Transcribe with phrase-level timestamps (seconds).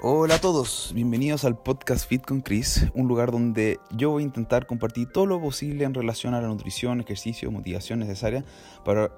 [0.00, 4.26] Hola a todos, bienvenidos al podcast Fit con Chris, un lugar donde yo voy a
[4.26, 8.44] intentar compartir todo lo posible en relación a la nutrición, ejercicio, motivación necesaria
[8.84, 9.12] para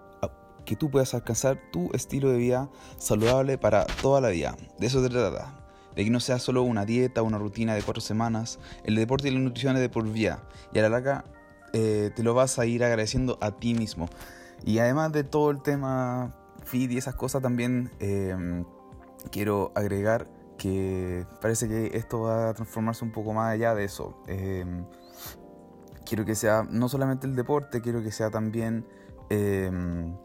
[0.65, 4.57] que tú puedas alcanzar tu estilo de vida saludable para toda la vida.
[4.79, 5.59] De eso se trata,
[5.95, 9.32] de que no sea solo una dieta una rutina de cuatro semanas, el deporte y
[9.32, 11.24] la nutrición es de por vida y a la larga
[11.72, 14.08] eh, te lo vas a ir agradeciendo a ti mismo.
[14.64, 16.34] Y además de todo el tema
[16.64, 18.64] fit y esas cosas también eh,
[19.30, 24.23] quiero agregar que parece que esto va a transformarse un poco más allá de eso.
[24.27, 24.85] Em,
[26.05, 28.87] quiero que sea no solamente el deporte, quiero que sea también
[29.29, 30.17] em,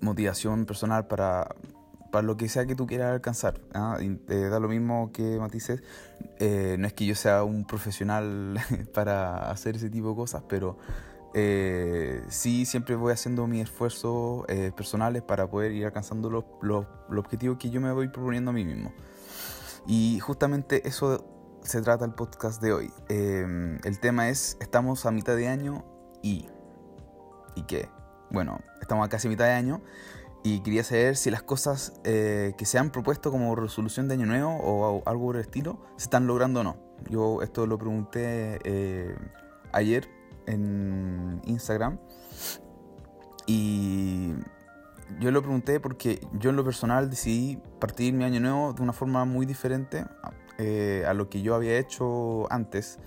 [0.00, 1.54] motivación personal para,
[2.10, 3.60] para lo que sea que tú quieras alcanzar.
[3.74, 3.98] ¿ah?
[4.26, 5.82] da lo mismo que matices.
[6.38, 8.58] Eh, no es que yo sea un profesional
[8.94, 10.78] para hacer ese tipo de cosas, pero
[11.34, 16.86] eh, sí siempre voy haciendo mis esfuerzos eh, personales para poder ir alcanzando los, los,
[17.08, 18.92] los objetivos que yo me voy proponiendo a mí mismo.
[19.86, 21.24] Y justamente eso
[21.62, 22.92] se trata el podcast de hoy.
[23.08, 25.84] Em, el tema es, estamos a mitad de año
[26.22, 26.46] y...
[27.54, 27.88] ¿Y qué?
[28.30, 29.82] Bueno, estamos a casi mitad de año
[30.42, 34.26] y quería saber si las cosas eh, que se han propuesto como resolución de año
[34.26, 36.76] nuevo o algo por el estilo se están logrando o no.
[37.08, 39.14] Yo esto lo pregunté eh,
[39.72, 40.08] ayer
[40.46, 41.98] en Instagram
[43.46, 44.11] y
[45.20, 48.92] yo lo pregunté porque yo en lo personal decidí partir mi año nuevo de una
[48.92, 50.04] forma muy diferente
[50.58, 52.98] eh, a lo que yo había hecho antes.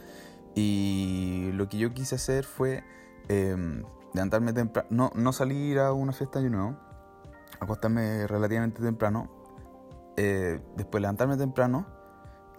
[0.56, 2.84] Y lo que yo quise hacer fue
[3.28, 6.78] em, levantarme temprano, no, salir a una fiesta de año nuevo,
[7.59, 9.30] acostarme relativamente temprano,
[10.16, 11.86] eh, después levantarme temprano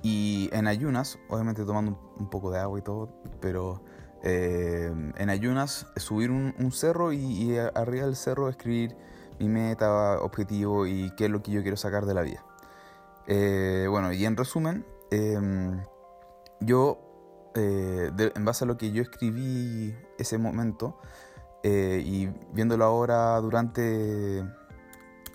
[0.03, 3.08] y en ayunas, obviamente tomando un, poco de agua y todo,
[3.41, 3.83] pero
[4.22, 8.94] em, en ayunas subir un, cerro y, arriba del cerro escribir
[9.38, 12.44] mi meta, objetivo y qué es lo que yo quiero sacar de la vida.
[13.26, 15.82] Eh, bueno, y en resumen, em,
[16.60, 16.98] yo,
[17.54, 20.98] eh, en base a lo que yo escribí ese momento,
[21.62, 24.44] eh, y viéndolo ahora durante,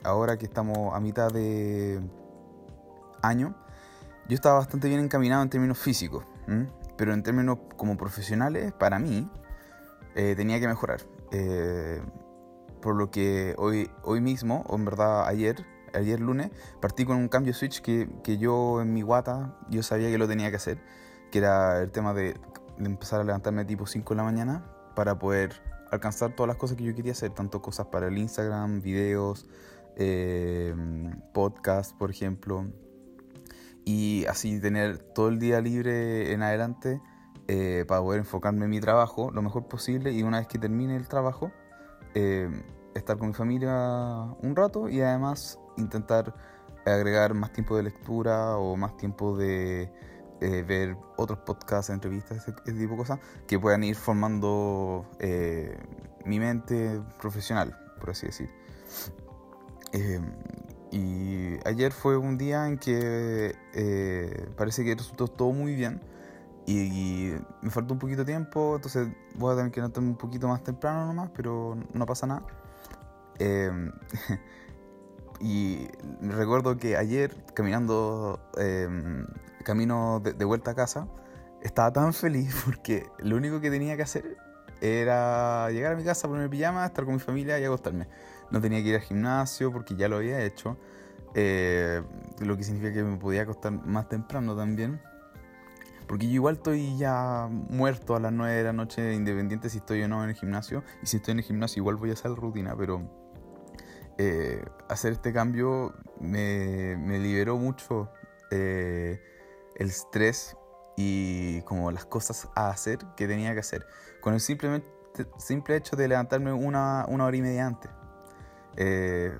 [0.03, 2.01] ahora que estamos a mitad de
[3.21, 3.55] año,
[4.29, 6.25] yo estaba bastante bien encaminado en términos físicos,
[6.97, 9.29] pero en términos como profesionales, para mí,
[10.13, 11.01] tenía que mejorar
[12.81, 17.27] por lo que hoy, hoy mismo, o en verdad ayer, ayer lunes, partí con un
[17.27, 20.79] cambio switch que, que yo en mi guata, yo sabía que lo tenía que hacer,
[21.31, 22.39] que era el tema de,
[22.79, 24.65] empezar a levantarme tipo 5 de la mañana
[24.95, 28.81] para poder alcanzar todas las cosas que yo quería hacer, tanto cosas para el Instagram,
[28.81, 29.47] videos,
[29.97, 30.73] eh,
[31.33, 32.65] podcast, por ejemplo,
[33.85, 37.01] y así tener todo el día libre en adelante
[37.47, 40.95] eh, para poder enfocarme en mi trabajo lo mejor posible y una vez que termine
[40.95, 41.51] el trabajo,
[42.13, 42.49] eh,
[42.93, 43.73] estar con mi familia
[44.41, 46.33] un rato y además intentar
[46.85, 49.91] agregar más tiempo de lectura o más tiempo de
[50.41, 55.77] eh, ver otros podcasts, entrevistas, ese, tipo de cosas, que puedan ir formando eh,
[56.25, 58.49] mi mente profesional, por así decir.
[60.91, 63.55] y ayer fue un día en que
[64.57, 66.01] parece que resultó todo muy bien
[66.65, 70.47] y, me faltó un poquito de tiempo, entonces voy a tener que levantarme un poquito
[70.47, 72.43] más temprano nomás, pero no pasa nada.
[73.39, 73.91] Em,
[75.39, 75.87] y
[76.21, 79.25] recuerdo que ayer, caminando, em,
[79.63, 81.07] camino de, vuelta a casa,
[81.61, 84.37] estaba tan feliz porque lo único que tenía que hacer
[84.81, 88.07] era llegar a mi casa, ponerme pijama, estar con mi familia y acostarme.
[88.51, 90.77] No tenía que ir al gimnasio porque ya lo había hecho,
[91.35, 92.01] eh,
[92.39, 95.01] lo que significa que me podía acostar más temprano también.
[96.11, 100.03] Porque yo igual estoy ya muerto a las 9 de la noche, independiente si estoy
[100.03, 100.83] o no en el gimnasio.
[101.01, 103.09] Y si estoy en el gimnasio, igual voy a hacer rutina, pero
[104.17, 108.11] eh, hacer este cambio me, liberó mucho
[108.51, 109.21] eh,
[109.77, 110.57] el estrés
[110.97, 113.87] y como las cosas a hacer que tenía que hacer.
[114.19, 114.89] Con el simplemente,
[115.37, 117.89] simple hecho de levantarme una, hora y media antes.
[118.75, 119.31] Eh,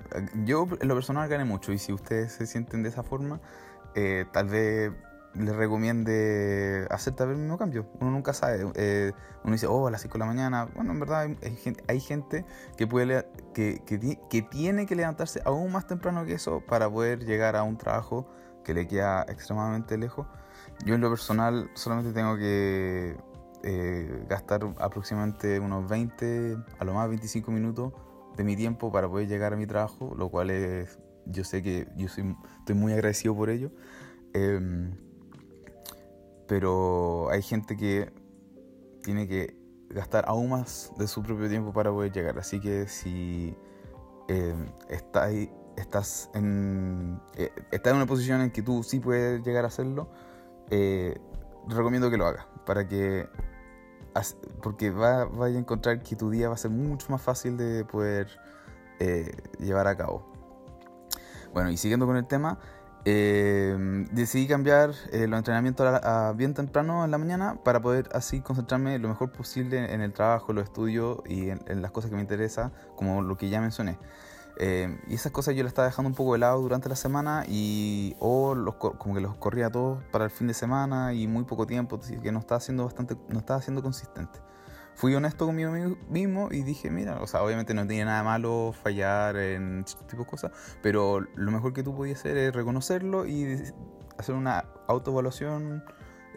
[0.46, 3.42] yo en lo personal gané mucho y si ustedes se sienten de esa forma,
[4.32, 4.90] tal vez
[5.34, 7.86] les recomiende hacer el mismo cambio.
[8.00, 8.70] Uno nunca sabe.
[8.74, 9.12] Eh,
[9.44, 10.68] uno dice, oh, a las 5 de la mañana.
[10.74, 12.44] Bueno, en verdad hay, gente, hay gente
[12.76, 17.56] que, puede, que, que, tiene que levantarse aún más temprano que eso para poder llegar
[17.56, 18.28] a un trabajo
[18.64, 20.26] que le queda extremadamente lejos.
[20.84, 23.16] Yo en lo personal solamente tengo que
[23.62, 27.92] eh, gastar aproximadamente unos 20, a lo más 25 minutos
[28.36, 31.88] de mi tiempo para poder llegar a mi trabajo, lo cual es, yo sé que
[31.96, 33.70] yo soy, estoy muy agradecido por ello.
[34.34, 35.11] Em,
[36.52, 38.12] pero hay gente que
[39.02, 39.56] tiene que
[39.88, 42.38] gastar aún más de su propio tiempo para poder llegar.
[42.38, 43.56] Así que si
[44.28, 44.54] eh,
[44.90, 49.68] estáis estás en, eh, estás en una posición en que tú sí puedes llegar a
[49.68, 50.10] hacerlo,
[50.68, 51.18] eh,
[51.68, 52.44] recomiendo que lo hagas.
[52.66, 53.26] Para que.
[54.62, 57.86] Porque va, vaya a encontrar que tu día va a ser mucho más fácil de
[57.86, 58.28] poder
[59.00, 60.30] eh, llevar a cabo.
[61.54, 62.58] Bueno, y siguiendo con el tema,
[63.04, 68.40] eh, decidí cambiar eh, los entrenamientos a, bien temprano en la mañana para poder así
[68.40, 72.22] concentrarme lo mejor posible en el trabajo, los estudios y en, las cosas que me
[72.22, 73.98] interesan, como lo que ya mencioné.
[74.58, 77.44] Eh, y esas cosas yo las estaba dejando un poco de lado durante la semana
[77.48, 81.44] y o los, como que los corría todos para el fin de semana y muy
[81.44, 84.38] poco tiempo, así que no estaba siendo bastante, no estaba siendo consistente
[84.94, 85.72] fui honesto conmigo
[86.08, 90.22] mismo y dije, mira, o sea, obviamente no tenía nada malo fallar en este tipo
[90.24, 90.52] de cosas,
[90.82, 93.62] pero lo mejor que tú podías hacer es reconocerlo y
[94.18, 95.84] hacer una autoevaluación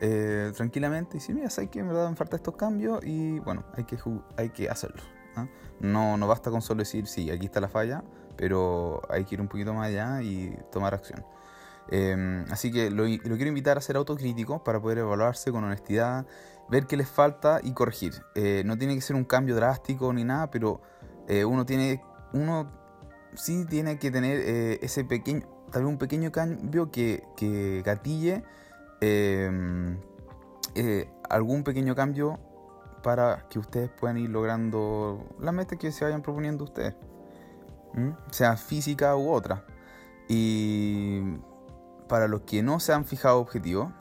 [0.01, 3.63] eh, tranquilamente y decir, mira, sabes que en verdad me falta estos cambios y bueno,
[3.75, 3.97] hay que,
[4.37, 5.05] hay que hacerlos.
[5.35, 5.47] ¿ah?
[5.79, 8.03] No, no basta con solo decir, sí, aquí está la falla,
[8.35, 11.25] pero hay que ir un poquito más allá y tomar acción.
[11.89, 16.25] Em, así que lo, quiero invitar a ser autocrítico para poder evaluarse con honestidad
[16.67, 18.23] ver qué les falta y corregir.
[18.33, 20.81] Eh, no tiene que ser un cambio drástico ni nada, pero
[21.27, 22.01] eh, uno tiene,
[22.33, 22.71] uno
[23.35, 28.43] sí tiene que tener eh, ese pequeño, tal vez un pequeño cambio que, que gatille
[29.01, 29.99] em,
[31.29, 32.39] algún pequeño cambio
[33.03, 36.95] para que ustedes puedan ir logrando las metas que se vayan proponiendo ustedes,
[38.31, 39.63] sea física u otra.
[40.27, 41.21] Y
[42.07, 43.91] para los que no se han fijado objetivos,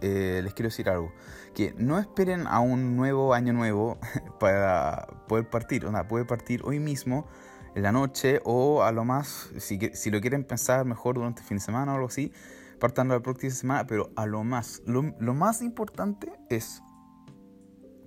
[0.00, 1.12] les quiero decir algo
[1.54, 3.98] que no esperen a un nuevo año nuevo
[4.40, 5.86] para poder partir.
[5.86, 7.26] O sea, puede partir hoy mismo,
[7.74, 11.46] en la noche, o a lo más, si, si lo quieren pensar mejor durante el
[11.46, 12.32] fin de semana o algo así,
[12.78, 14.82] partan la próxima semana, pero a lo más.
[14.86, 15.02] Lo,
[15.34, 16.82] más importante es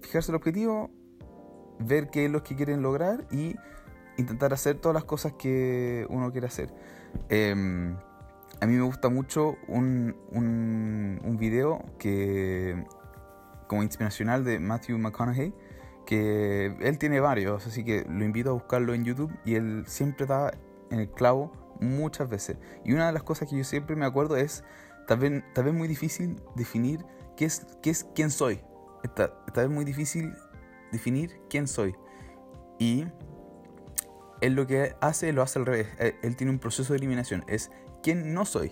[0.01, 0.91] fijarse el objetivo,
[1.79, 3.55] ver qué es lo que quieren lograr y
[4.17, 6.73] intentar hacer todas las cosas que uno quiere hacer.
[7.29, 7.97] Em,
[8.59, 12.83] a mí me gusta mucho un, un, video que
[13.67, 15.53] como inspiracional de Matthew McConaughey,
[16.05, 20.25] que él tiene varios, así que lo invito a buscarlo en YouTube y él siempre
[20.25, 20.51] da
[20.89, 22.57] en el clavo muchas veces.
[22.83, 24.63] Y una de las cosas que yo siempre me acuerdo es,
[25.07, 27.05] tal vez, tal vez muy difícil definir
[27.35, 28.61] qué es, qué es quién soy.
[29.15, 30.33] Tal vez muy difícil
[30.91, 31.95] definir quién soy.
[32.79, 33.05] Y
[34.41, 35.87] él lo que hace, lo hace al revés.
[35.99, 37.43] Él, él tiene un proceso de eliminación.
[37.47, 37.71] Es
[38.07, 38.71] quién no soy.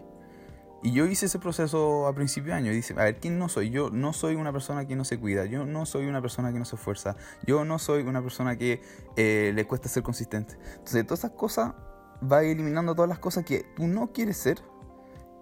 [0.81, 2.71] Y yo hice ese proceso a principio de año.
[2.71, 3.69] dice, a ver, ¿quién no soy?
[3.69, 5.43] Yo no soy una persona que no se cuida.
[5.43, 7.17] Yo no soy una persona que no se esfuerza.
[7.45, 8.81] Yo no soy una persona que
[9.17, 10.57] eh, le cuesta ser consistente.
[10.69, 11.73] Entonces, todas esas cosas,
[12.23, 14.61] va eliminando todas las cosas que tú no quieres ser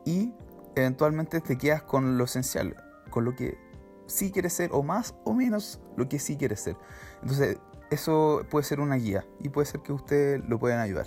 [0.06, 0.34] y
[0.76, 2.76] eventualmente te quedas con lo esencial,
[3.12, 3.60] con lo que
[4.08, 6.78] sí quieres ser o más o menos lo que sí quieres ser.
[7.22, 7.60] Entonces,
[7.92, 11.06] eso puede ser una guía y puede ser que ustedes lo puedan ayudar.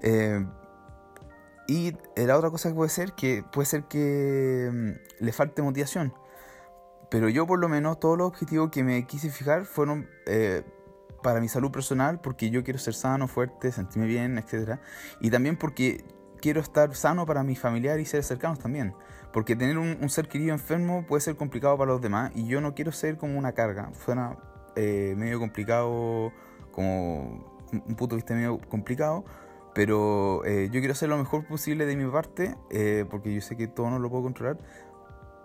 [0.00, 0.46] Eh,
[1.68, 6.14] y la otra cosa que puede ser, que puede ser que mm, le falte motivación.
[7.10, 10.62] Pero yo por lo menos todos los objetivos que me quise fijar fueron eh,
[11.22, 14.78] para mi salud personal, porque yo quiero ser sano, fuerte, sentirme bien, etc.
[15.20, 16.04] Y también porque
[16.40, 18.94] quiero estar sano para mis familiares y seres cercanos también.
[19.30, 22.74] Porque tener un, ser querido enfermo puede ser complicado para los demás y yo no
[22.74, 23.90] quiero ser como una carga.
[24.06, 24.38] Suena
[24.74, 26.32] eh, medio complicado,
[26.72, 29.26] como un punto de vista medio complicado,
[29.78, 33.56] pero eh, yo quiero hacer lo mejor posible de mi parte, eh, porque yo sé
[33.56, 34.58] que todo no lo puedo controlar,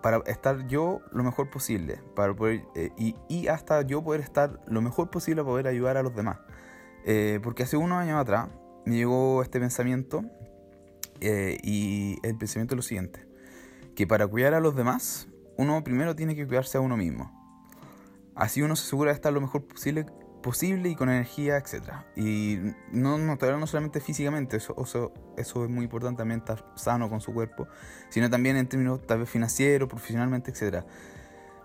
[0.02, 4.60] para estar yo lo mejor posible, para poder, eh, y, y, hasta yo poder estar
[4.66, 6.38] lo mejor posible para poder ayudar a los demás.
[7.44, 8.48] porque hace unos años atrás
[8.84, 10.24] me llegó este pensamiento,
[11.20, 13.28] y el pensamiento es lo siguiente,
[13.94, 17.30] que para cuidar a los demás, uno primero tiene que cuidarse a uno mismo.
[18.34, 20.06] Así uno se asegura de estar lo mejor posible
[20.44, 22.04] posible y con energía, etc.
[22.16, 22.58] Y
[22.92, 24.76] no, no, no solamente físicamente, eso,
[25.38, 27.66] eso, es muy importante también estar sano con su cuerpo,
[28.10, 30.84] sino también en términos tal vez financieros, profesionalmente, etc.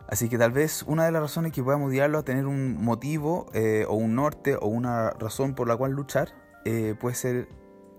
[0.07, 3.47] Así que tal vez una de las razones que pueda motivarlo a tener un motivo
[3.53, 6.29] eh, o un norte o una razón por la cual luchar
[6.63, 7.49] eh, puede ser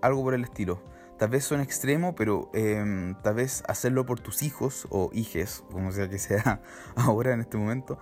[0.01, 0.81] algo por el estilo.
[1.19, 5.91] Tal vez son extremo, pero em, tal vez hacerlo por tus hijos o hijes, como
[5.91, 6.61] sea que sea
[6.95, 7.99] ahora en este momento.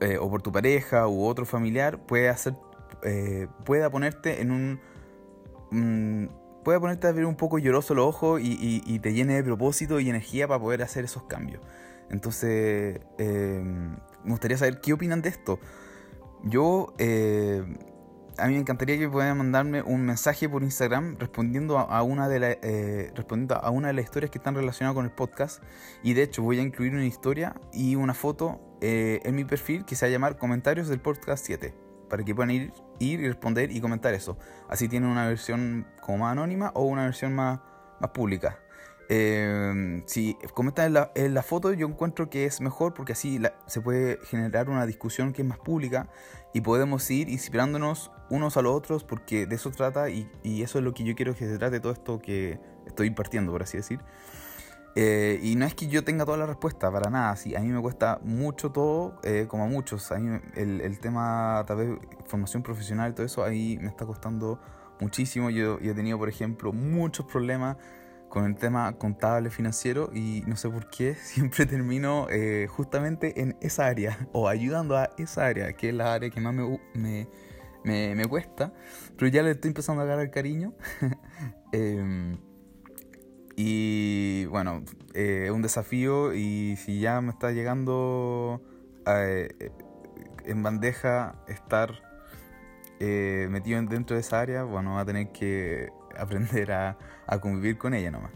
[0.00, 2.54] Eh, eh, o por tu pareja u otro familiar puede hacer
[3.02, 4.80] eh, pueda ponerte en un
[5.70, 6.26] mm,
[6.64, 10.08] puede ponerte a ver un poco lloroso los ojos y, te llene de propósito y
[10.08, 11.60] energía para poder hacer esos cambios.
[12.10, 13.90] Entonces em,
[14.24, 15.58] me gustaría saber qué opinan de esto.
[16.42, 17.62] Yo eh,
[18.38, 22.40] a mí me encantaría que puedan mandarme un mensaje por Instagram respondiendo a, una de
[22.40, 22.48] la,
[23.14, 25.62] respondiendo a una de las historias que están relacionadas con el podcast.
[26.02, 29.84] Y de hecho voy a incluir una historia y una foto eh, en mi perfil
[29.84, 31.74] que se va a llamar Comentarios del Podcast 7.
[32.10, 34.36] para que puedan ir, ir y responder y comentar eso.
[34.68, 37.60] Así tienen una versión como más anónima o una versión más,
[38.00, 38.58] más pública.
[39.08, 43.40] Eh, si comentan en la, en la, foto, yo encuentro que es mejor porque así
[43.66, 46.08] se puede generar una discusión que es más pública
[46.54, 50.78] y podemos ir inspirándonos unos a los otros porque de eso trata y, y eso
[50.78, 53.76] es lo que yo quiero que se trate todo esto que estoy impartiendo, por así
[53.76, 54.00] decir.
[54.96, 57.34] Eh, y no es que yo tenga toda la respuesta, para nada.
[57.36, 60.12] Sí, a mí me cuesta mucho todo, eh, como a muchos.
[60.12, 64.06] A mí el, el, tema, tal vez, formación profesional y todo eso, ahí me está
[64.06, 64.60] costando
[65.00, 65.50] muchísimo.
[65.50, 67.76] Yo, yo he tenido, por ejemplo, muchos problemas
[68.34, 73.56] con el tema contable financiero y no sé por qué siempre termino eh, justamente en
[73.60, 77.28] esa área o ayudando a esa área, que es la área que más me, me,
[77.84, 78.72] me, me cuesta,
[79.16, 80.74] pero ya le estoy empezando a agarrar cariño.
[81.72, 82.36] eh,
[83.54, 84.82] y bueno,
[85.14, 88.60] es eh, un desafío y si ya me está llegando
[89.06, 89.70] eh,
[90.44, 92.02] en bandeja estar
[92.98, 97.94] metido dentro de esa área, bueno, va a tener que aprender a, a convivir con
[97.94, 98.32] ella nomás.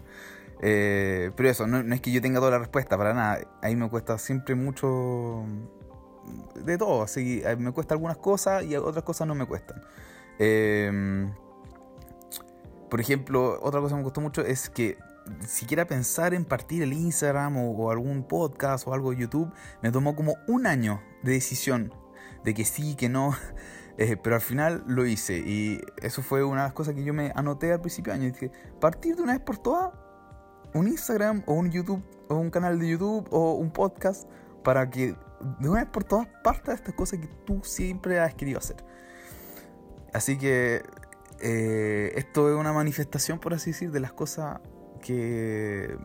[0.61, 3.41] Eh, pero eso, no, es que yo tenga toda la respuesta, para nada.
[3.63, 5.45] Ahí me cuesta siempre mucho
[6.55, 7.03] de todo.
[7.03, 9.83] Así, eh, me cuesta algunas cosas y otras cosas no me cuestan.
[10.39, 11.31] Eh,
[12.91, 14.97] por ejemplo, otra cosa que me costó mucho es que
[15.47, 19.93] siquiera pensar en partir el Instagram o, o, algún podcast o algo de YouTube, me
[19.93, 21.93] tomó como un año de decisión
[22.45, 23.35] de que sí, que no.
[23.99, 27.13] Eh, pero al final lo hice y eso fue una de las cosas que yo
[27.13, 28.33] me anoté al principio de año.
[28.33, 29.93] Dije, partir de una vez por todas,
[30.73, 34.29] un Instagram o un YouTube o un canal de YouTube o un podcast
[34.63, 35.17] para que
[35.59, 38.77] de una vez por todas parta de estas cosas que tú siempre has querido hacer.
[40.13, 40.83] Así que
[41.41, 44.61] eh, esto es una manifestación, por así decir, de las cosas
[45.03, 45.97] que.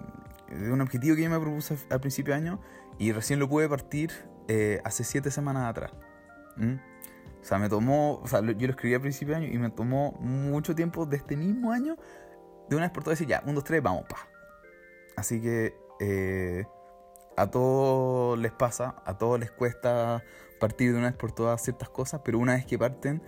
[0.50, 2.59] de un objetivo que yo me propuse al principio de año
[2.97, 4.12] y recién lo pude partir
[4.47, 5.91] eh, hace siete semanas atrás.
[6.57, 6.92] ¿Mm?
[7.43, 9.69] O sea, me tomó, o sea, yo lo escribí al principio de año y me
[9.69, 11.97] tomó mucho tiempo de este mismo año
[12.69, 14.29] de una vez por todas decir, ya, 1, 2, 3, vamos, pa.
[15.17, 16.65] Así que eh,
[17.35, 20.23] a todos les pasa, a todos les cuesta
[20.57, 23.21] partir de una vez por todas ciertas cosas, pero una vez que parten,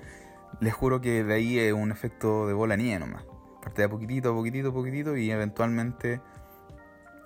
[0.61, 3.25] les juro que de ahí es un efecto de bola nieve nomás.
[3.61, 6.21] Parte de poquitito, a poquitito, a poquitito y eventualmente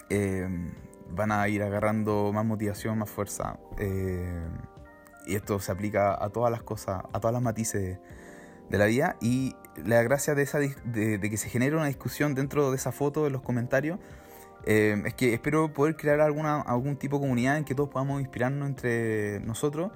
[0.10, 0.48] eh,
[1.12, 3.60] van a ir agarrando más motivación, más fuerza.
[3.77, 4.48] Eh,
[5.30, 8.00] y esto se aplica a todas las cosas, a todas las matices
[8.70, 9.16] de, la vida.
[9.22, 9.56] Y
[9.86, 13.24] la gracia de, esa, de, de, que se genere una discusión dentro de esa foto,
[13.24, 14.00] de los comentarios,
[14.66, 18.20] eh, es que espero poder crear alguna, algún tipo de comunidad en que todos podamos
[18.22, 19.92] inspirarnos entre nosotros,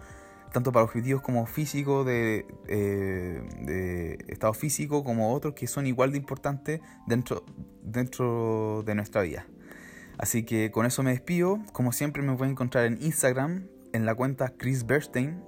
[0.52, 6.12] tanto para objetivos como físicos, de, eh, de estado físico, como otros que son igual
[6.12, 7.44] de importantes dentro,
[7.82, 9.48] dentro de nuestra vida.
[10.18, 11.60] Así que con eso me despido.
[11.72, 15.44] Como siempre me pueden encontrar en Instagram, en la cuenta Chris Bernstein.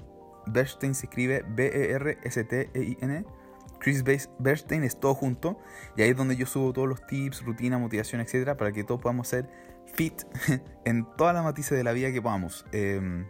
[0.47, 3.25] Bernstein se escribe B-E-R-S-T-E-I-N.
[3.79, 4.03] Chris
[4.39, 5.59] Bernstein es todo junto.
[5.97, 9.01] Y ahí es donde yo subo todos los tips, rutina, motivación, etcétera, para que todos
[9.01, 9.49] podamos ser
[9.93, 10.23] fit
[10.85, 12.65] en todas las matices de la vida que podamos.
[12.71, 13.25] Eh,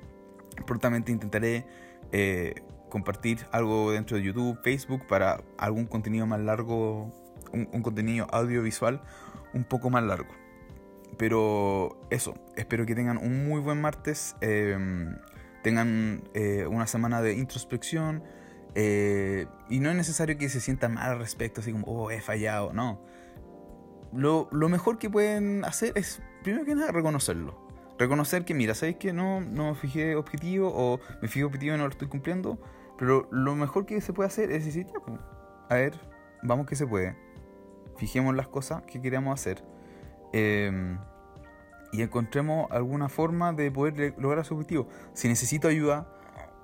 [0.68, 1.66] prontamente intentaré
[2.12, 2.56] eh,
[2.90, 7.12] compartir algo dentro de YouTube, Facebook, para algún contenido más largo,
[7.52, 9.02] un contenido audiovisual
[9.54, 10.45] un poco más largo.
[11.18, 14.78] Pero eso, espero que tengan un muy buen martes, eh,
[15.64, 18.24] tengan eh, una semana de introspección
[18.76, 22.22] eh, y no es necesario que se sientan mal al respecto, así como, oh, he
[22.22, 23.02] fallado, no.
[24.14, 27.66] Lo, lo, mejor que pueden hacer es, primero que nada, reconocerlo.
[27.98, 31.78] Reconocer que, mira, ¿sabéis que no, no me fijé objetivo o me fijé objetivo y
[31.78, 32.60] no lo estoy cumpliendo?
[32.98, 35.20] Pero lo mejor que se puede hacer es decir, ya, pues,
[35.70, 36.00] a ver,
[36.44, 37.16] vamos que se puede.
[37.98, 39.64] Fijemos las cosas que queremos hacer
[40.38, 40.98] eh,
[41.94, 44.90] y encontremos alguna forma de poder lograr su objetivo.
[45.14, 46.08] Si necesito ayuda,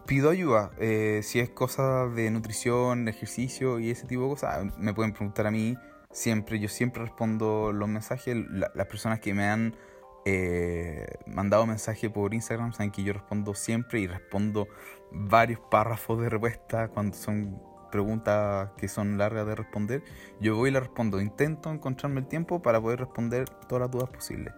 [0.06, 0.72] pido ayuda.
[0.78, 5.48] Eh, si es cosa de nutrición, ejercicio y ese tipo de cosas, me pueden preguntar
[5.48, 5.78] a mí
[6.12, 6.60] siempre.
[6.60, 8.36] Yo siempre respondo los mensajes.
[8.50, 9.78] La, las personas que me han
[10.26, 14.68] eh, mandado mensaje por Instagram saben que yo respondo siempre y respondo
[15.12, 20.04] varios párrafos de respuesta cuando son preguntas que son largas de responder,
[20.40, 21.22] yo voy y las respondo.
[21.22, 24.54] Intento encontrarme el tiempo para poder responder todas las dudas posibles.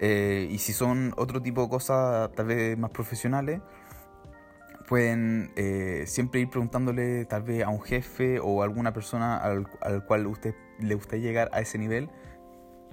[0.00, 3.60] Eh, y si son otro tipo de cosas, tal vez más profesionales,
[4.88, 9.68] pueden eh, siempre ir preguntándole tal vez a un jefe o a alguna persona al,
[9.80, 12.10] al cual usted le gustaría llegar a ese nivel.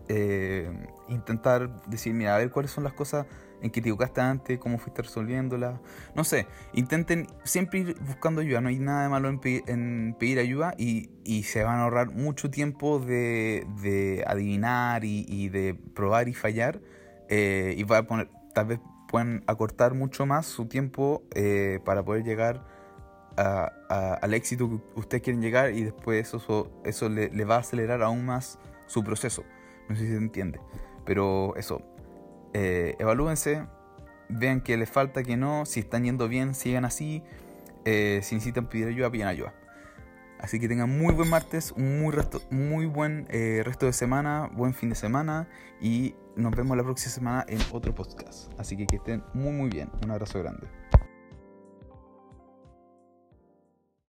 [0.08, 0.72] Eh,
[1.08, 3.26] intentar decir, mira, a ver cuáles son las cosas
[3.62, 5.82] en qué te equivocaste antes, cómo fuiste resolviéndola.
[6.16, 8.62] No sé, intenten siempre ir buscando ayuda.
[8.62, 11.84] No hay nada de malo en, pedir, en pedir ayuda y, y, se van a
[11.84, 16.82] ahorrar mucho tiempo de, de adivinar y, y, de probar y fallar.
[17.30, 22.04] Eh, y va a poner, tal vez puedan acortar mucho más su tiempo eh, para
[22.04, 22.64] poder llegar
[23.90, 28.26] al éxito que ustedes quieren llegar y después eso, eso le, va a acelerar aún
[28.26, 29.44] más su proceso.
[29.88, 30.60] No sé si se entiende.
[31.06, 31.82] Pero eso,
[32.54, 33.66] eh, evalúense,
[34.30, 37.24] vean que les falta, que no, si están yendo bien, sigan así.
[37.86, 39.54] Eh, si necesitan pedir ayuda, pidan ayuda.
[40.40, 44.50] Así que tengan muy buen martes, un muy, resto, muy buen eh, resto de semana,
[44.54, 45.50] buen fin de semana
[45.82, 48.50] y nos vemos la próxima semana en otro podcast.
[48.58, 49.90] Así que que estén muy muy bien.
[50.02, 50.68] Un abrazo grande.